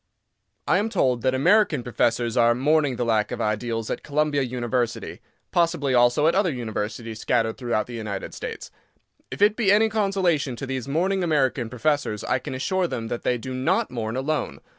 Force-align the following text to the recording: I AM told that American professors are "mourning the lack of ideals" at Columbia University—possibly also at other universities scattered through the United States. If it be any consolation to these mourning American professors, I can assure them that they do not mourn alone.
I 0.67 0.79
AM 0.79 0.89
told 0.89 1.21
that 1.21 1.35
American 1.35 1.83
professors 1.83 2.35
are 2.35 2.55
"mourning 2.55 2.95
the 2.95 3.05
lack 3.05 3.31
of 3.31 3.39
ideals" 3.39 3.91
at 3.91 4.01
Columbia 4.01 4.41
University—possibly 4.41 5.93
also 5.93 6.25
at 6.25 6.33
other 6.33 6.51
universities 6.51 7.19
scattered 7.19 7.59
through 7.59 7.75
the 7.83 7.93
United 7.93 8.33
States. 8.33 8.71
If 9.29 9.43
it 9.43 9.55
be 9.55 9.71
any 9.71 9.89
consolation 9.89 10.55
to 10.55 10.65
these 10.65 10.87
mourning 10.87 11.23
American 11.23 11.69
professors, 11.69 12.23
I 12.23 12.39
can 12.39 12.55
assure 12.55 12.87
them 12.87 13.09
that 13.09 13.21
they 13.21 13.37
do 13.37 13.53
not 13.53 13.91
mourn 13.91 14.15
alone. 14.15 14.57